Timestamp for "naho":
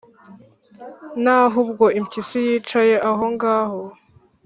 1.23-1.55